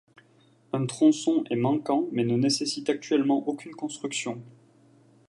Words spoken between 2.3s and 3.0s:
nécessite